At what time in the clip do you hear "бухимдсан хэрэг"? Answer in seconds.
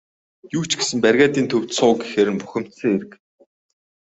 2.41-3.11